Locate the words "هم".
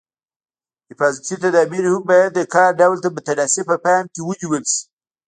1.93-2.01